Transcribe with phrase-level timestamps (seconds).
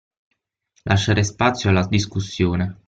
[0.85, 2.79] Lasciare spazio alla discussione.